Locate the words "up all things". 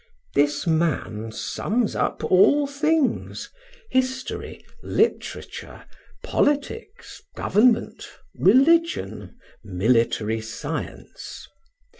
1.95-3.51